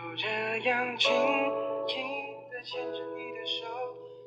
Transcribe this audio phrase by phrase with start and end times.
[0.00, 0.24] 就这
[0.70, 1.12] 样静
[1.86, 2.02] 静
[2.50, 3.66] 的牵着你的手，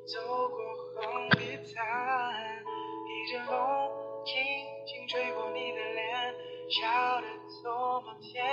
[0.06, 0.58] 走过
[0.94, 2.63] 红地毯，
[3.10, 3.58] 一阵风
[4.24, 4.33] 轻
[4.86, 6.36] 轻吹过你的脸，
[6.70, 7.28] 笑得
[7.63, 8.46] 多么甜，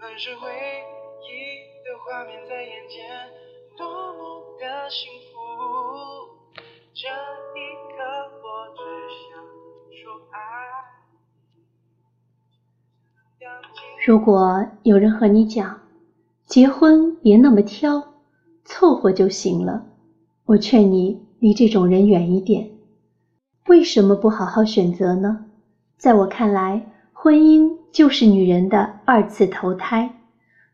[0.00, 0.50] 满是回
[1.22, 1.30] 忆
[1.84, 3.30] 的画面在眼前，
[3.76, 5.38] 多么的幸福。
[6.94, 7.60] 这一
[7.94, 8.02] 刻，
[8.42, 8.82] 我只
[9.30, 9.38] 想
[10.02, 10.36] 说爱。
[14.04, 15.80] 如果有人和你讲，
[16.52, 18.12] 结婚别那么挑，
[18.66, 19.86] 凑合就行了，
[20.44, 22.68] 我劝你离这种人远一点。
[23.68, 25.46] 为什么不好好选择呢？
[25.96, 30.14] 在我看来，婚姻就是女人的二次投胎，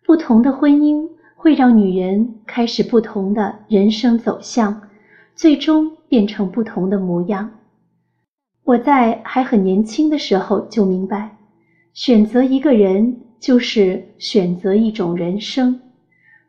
[0.05, 4.83] 不同的婚姻会让女人开始不同的人生走向，
[5.37, 7.49] 最终变成不同的模样。
[8.65, 11.37] 我在还很年轻的时候就明白。
[11.95, 15.81] 选择一个人，就是选择一种人生。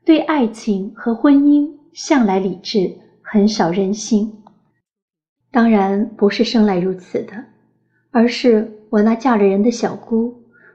[0.05, 4.31] 对爱情和婚姻，向来理智，很少任性。
[5.51, 7.34] 当然不是生来如此的，
[8.12, 10.34] 而是我那嫁了人的小姑，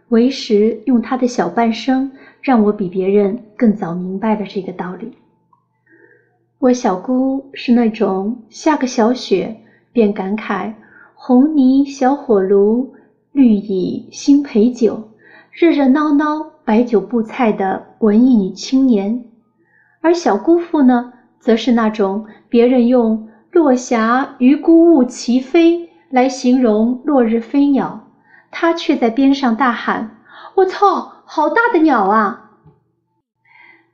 [0.08, 5.12] 为时用她的小半生，让我比别人更早明白了这个道理。
[6.58, 9.54] 我小姑是那种下个小雪
[9.92, 10.72] 便感慨
[11.14, 12.94] 红泥小火炉。
[13.32, 15.10] 绿蚁新醅酒，
[15.54, 19.24] 热热闹闹摆酒布菜的文艺女青年，
[20.00, 28.08] 而小姑父呢，则是那种别人用“落霞与孤鹜齐飞”来形容落日飞鸟，
[28.50, 30.16] 他却在边上大喊
[30.56, 32.50] ：“我操，好大的鸟啊！”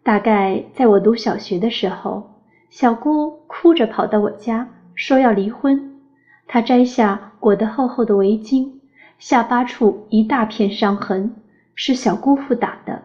[0.02, 6.00] 大概在我读小学的时候，小姑哭着跑到我家，说要离婚。
[6.47, 8.80] 她摘下裹得厚厚的围巾。
[9.19, 11.34] 下巴处一大片伤痕，
[11.83, 13.00] 是小姑父打的。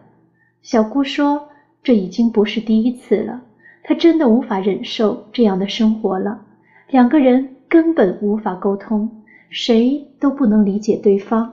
[0.60, 1.48] 小姑说
[1.82, 3.40] ：“这已经不是第一次了，
[3.82, 6.42] 她真的无法忍受这样的生活了。
[6.90, 11.50] 两个人根本无法沟通，谁都不能理解对方，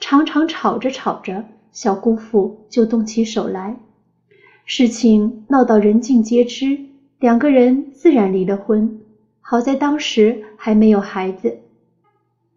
[0.00, 1.42] 常常吵着吵着，
[1.72, 3.74] 小姑父就动起手来。
[4.66, 6.78] 事情闹到人尽皆知，
[7.18, 9.00] 两个人自然离了婚。
[9.40, 11.56] 好在当时还没有孩子。”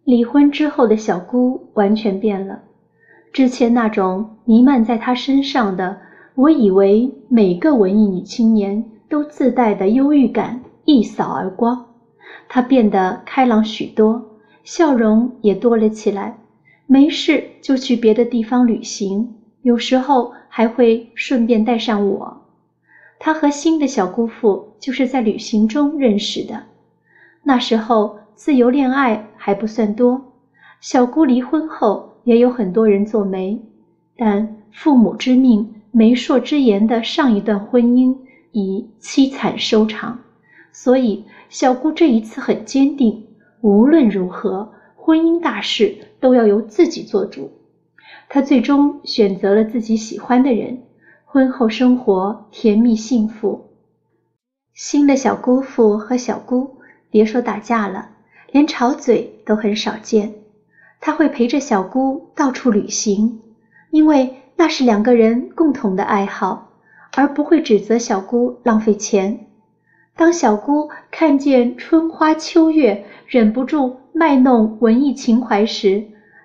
[0.04, 2.64] 离婚之后的小姑完全变了，
[3.32, 5.98] 之前那种弥漫在她身上的，
[6.34, 11.86] 我以为每个文艺女青年都自带的忧郁感一扫而光。
[12.48, 14.22] 她变得开朗许多，
[14.64, 16.38] 笑容也多了起来，
[16.86, 22.42] 没事就去别的地方旅行，有时候还会顺便带上我。
[23.18, 26.64] 她和新的小姑父就是在旅行中认识的，
[27.42, 28.18] 那时候。
[28.32, 30.32] 自由恋爱还不算多，
[30.80, 33.60] 小姑离婚后也有很多人做媒，
[34.16, 38.16] 但父母之命、媒妁之言的上一段婚姻
[38.52, 40.20] 以凄惨收场，
[40.72, 43.26] 所以小姑这一次很坚定，
[43.60, 47.50] 无论如何，婚姻大事都要由自己做主。
[48.28, 50.82] 她最终选择了自己喜欢的人，
[51.24, 53.66] 婚后生活甜蜜幸福。
[54.72, 56.76] 新的小姑父和小姑，
[57.10, 58.10] 别说打架了。
[58.52, 60.34] 连吵嘴都很少见，
[61.00, 63.40] 他会陪着小姑到处旅行，
[63.90, 66.68] 因为那是两个人共同的爱好，
[67.16, 69.46] 而不会指责小姑浪费钱。
[70.14, 76.04] 当小姑看见春花秋月，忍不住卖弄文艺情怀时，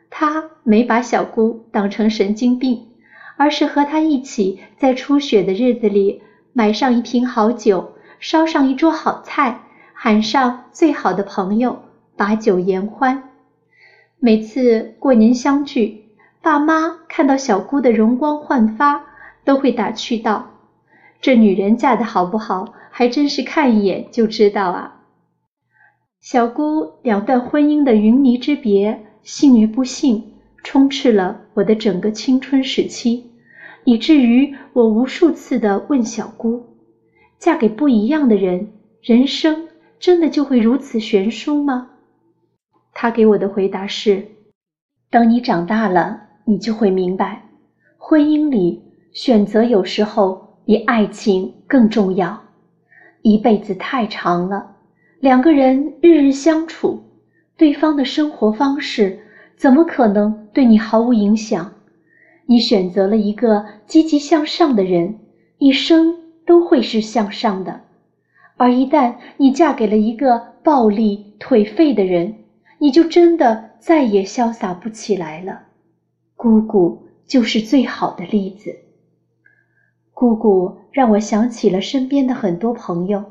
[0.09, 2.87] 他没把小姑当成神经病，
[3.35, 6.22] 而是和她一起在初雪的日子里
[6.53, 11.79] 买上一瓶好酒，烧上一桌好菜，喊上最好的朋友。
[12.17, 13.23] 把酒言欢，
[14.20, 16.06] 每次过年相聚，
[16.42, 19.06] 爸妈看到小姑的容光焕发，
[19.44, 20.52] 都会打趣道
[21.22, 25.02] ：“这女人嫁的好不好，还真是看一眼就知道啊。”
[26.22, 30.34] 小姑两段婚姻的云泥之别，幸与不幸，
[30.64, 33.30] 充斥了我的整个青春时期，
[33.84, 36.66] 以至于我无数次的问小姑
[37.38, 38.72] ：“嫁给不一样的人，
[39.03, 39.68] 人生
[40.00, 41.91] 真的就会如此悬殊吗？”
[42.97, 44.26] 他给我的回答是
[45.12, 47.44] ：“等你长大了，你就会明白，
[47.97, 48.82] 婚姻里
[49.12, 52.42] 选择有时候比爱情更重要。
[53.22, 54.78] 一辈子太长了，
[55.20, 57.03] 两个人日日相处，
[57.58, 59.20] 对方的生活方式
[59.58, 61.70] 怎么可能对你毫无影响？
[62.46, 65.20] 你选择了一个积极向上的人，
[65.58, 66.16] 一生
[66.46, 67.74] 都会是向上的；
[68.56, 72.34] 而一旦你嫁给了一个暴力颓废的人，”
[72.77, 75.63] 你就真的再也潇洒不起来了。
[76.35, 78.75] 姑姑就是最好的例子。
[80.13, 83.23] 姑姑让我想起了身边的很多朋友，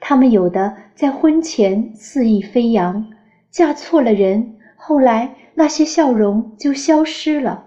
[0.00, 3.06] 他们有的在婚前肆意飞扬，
[3.50, 7.64] 嫁错了人，后来那些笑容就消失了；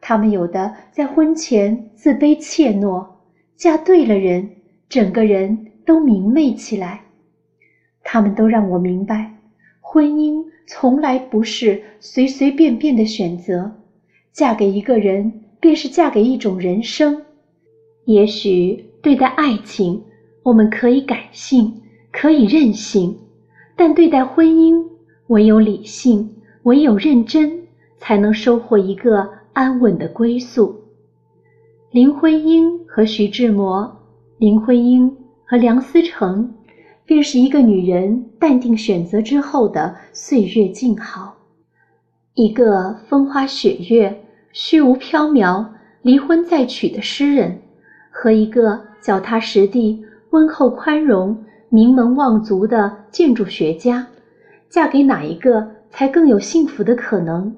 [0.00, 3.06] 他们有的在婚前自卑怯懦，
[3.56, 4.50] 嫁对了人，
[4.88, 7.00] 整个人都明媚起来。
[8.02, 9.34] 他们都让我明白，
[9.90, 13.72] 婚姻从来不是随随便便的选择，
[14.34, 17.22] 嫁给一个人便是嫁给一种人生。
[18.04, 20.02] 也许对待爱情，
[20.42, 21.72] 我们可以感性，
[22.12, 23.16] 可以任性，
[23.76, 24.84] 但对待婚姻，
[25.28, 26.34] 唯有理性，
[26.64, 27.62] 唯有认真，
[27.96, 30.82] 才能收获一个安稳的归宿。
[31.90, 33.90] 林徽因和徐志摩，
[34.36, 36.52] 林徽因和梁思成，
[37.08, 41.38] 便是一个女人淡定选择之后的岁月静好，
[42.34, 45.64] 一个风花雪月、虚无缥缈、
[46.02, 47.62] 离婚再娶的诗人。
[48.10, 54.06] 和一个脚踏实地、温厚宽容、名门望族的建筑学家，
[54.68, 57.56] 嫁给哪一个才更有幸福的可能？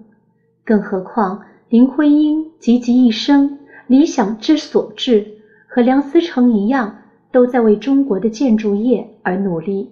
[0.65, 3.59] 更何况林徽因汲汲一生，
[3.89, 5.27] 理想之所至，
[5.67, 6.99] 和梁思成一样，
[7.33, 9.91] 都在为中国的建筑业而努力。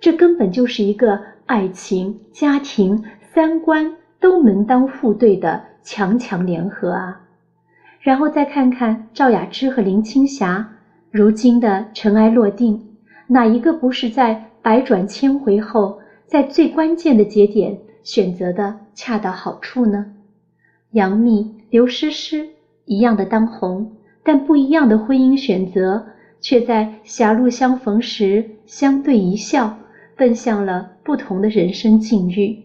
[0.00, 7.20] 这根本就是一个爱情、家庭、三观都门当户对的强强联合啊！
[8.00, 10.68] 然后再看看赵雅芝和林青霞，
[11.10, 12.80] 如今的尘埃落定，
[13.28, 20.06] 哪一个不是在百转千回后，在最关键的节点选择的恰到好处呢？
[20.92, 22.48] 杨幂、刘诗诗
[22.86, 23.92] 一样的当红，
[24.24, 26.06] 但不一样的婚姻选择，
[26.42, 29.78] 却在狭路相逢时相对一笑，
[30.14, 32.58] 奔向了不同的人生境遇。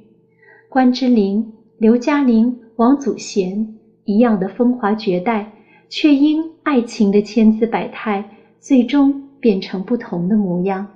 [0.68, 3.74] 关之琳、刘嘉玲、王祖贤。
[4.09, 5.51] 一样的风华绝代，
[5.89, 8.24] 却因爱情的千姿百态，
[8.57, 10.88] 最终变成不同的模样。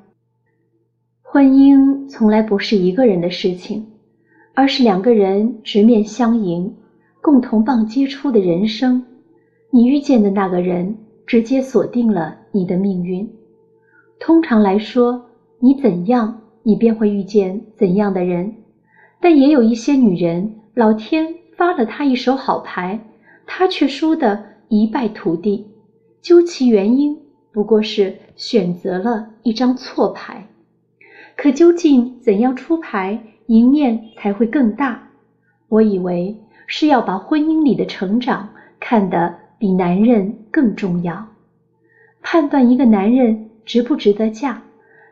[1.22, 3.86] 婚姻从来不是一个人的事情，
[4.54, 6.74] 而是两个人直面相迎，
[7.22, 9.06] 共同棒接出的人生。
[9.72, 10.95] 你遇见的那个人，
[11.31, 13.25] 直接锁定了你的命运。
[14.19, 15.30] 通常来说，
[15.60, 18.54] 你怎样，你便会遇见怎样的人。
[19.22, 21.36] 但也有一些女人，老天。
[21.56, 23.00] 发了她一手好牌，
[23.45, 25.68] 她却输得一败涂地。
[26.22, 27.18] 究其原因，
[27.54, 30.50] 不过是选择了一张错牌。
[31.38, 35.07] 可究竟怎样出牌，赢面才会更大？
[35.69, 36.36] 我以为
[36.68, 38.50] 是要把婚姻里的成长
[38.81, 41.28] 看得比男人更重要。
[42.24, 44.60] 判断一个男人值不值得嫁，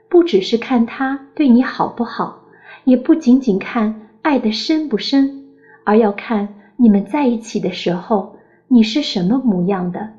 [0.10, 2.42] 不只是看他对你好不好，
[2.84, 5.46] 也不仅仅看爱的深不深。
[5.84, 8.38] 而要看你们在一起的时候，
[8.68, 10.14] 你是什么模样的？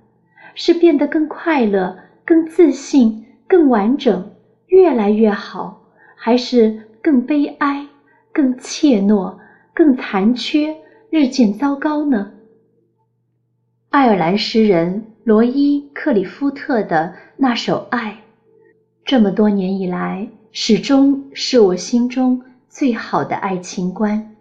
[0.54, 4.30] 是变得更快乐、更自信、更完整、
[4.68, 5.82] 越来越好，
[6.14, 7.84] 还是更悲哀、
[8.32, 9.34] 更怯懦、
[9.74, 10.76] 更残缺、
[11.10, 12.30] 日渐糟糕呢？
[13.90, 18.12] 爱尔兰诗人罗伊·克里夫特的那首《爱》，
[19.04, 24.36] 这么多年以来，始终是我心中最好的爱情观。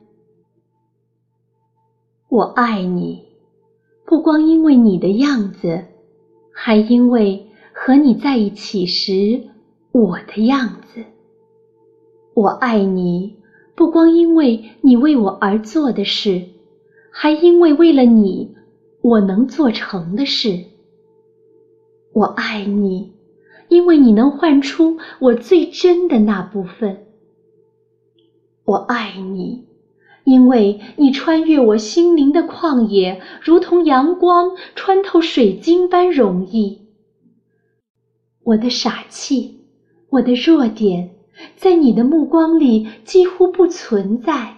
[2.27, 3.25] 我爱你，
[4.05, 5.83] 不光因为你的样子，
[6.53, 9.41] 还因为和你在一起时
[9.91, 11.03] 我的样子。
[12.35, 13.35] 我爱你，
[13.73, 16.44] 不光因为你为我而做的事，
[17.09, 18.56] 还因为为了你
[19.01, 20.65] 我能做成的事。
[22.13, 23.13] 我爱你，
[23.68, 27.06] 因为你能唤出我最真的那部分。
[28.65, 29.68] 我爱你。
[30.25, 36.81] 因为你穿越我心灵的旷野，如同阳光穿透水晶般容易。
[38.44, 39.61] 我的傻气，
[40.11, 41.15] 我的弱点，
[41.56, 44.57] 在你的目光里几乎不存在，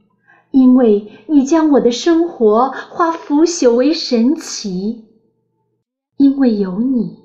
[0.51, 5.05] 因为你将我的生活化腐朽为神奇。
[6.17, 7.17] 因为有你，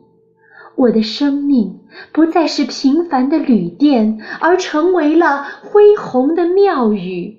[0.75, 1.81] 我的生命
[2.13, 7.37] 不再是平凡的旅店，而成为了恢宏的庙宇。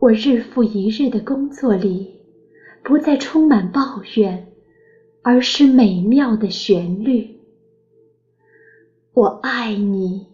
[0.00, 2.20] 我日复一日的工作里，
[2.82, 4.48] 不再充满抱怨，
[5.22, 7.40] 而是美妙的旋律。
[9.12, 10.26] 我爱你，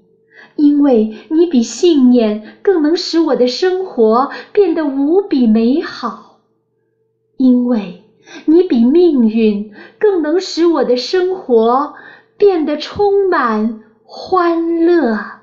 [0.57, 6.41] 因为你比信念更能使我的生活变得无比美好，
[7.37, 8.05] 因为
[8.47, 11.95] 你比命运更能使我的生活
[12.37, 15.40] 变得充满欢乐。